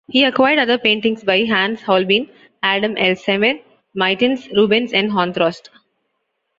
[0.09, 2.27] He acquired other paintings by Hans Holbein,
[2.63, 3.61] Adam Elsheimer,
[3.95, 5.69] Mytens, Rubens, and Honthorst.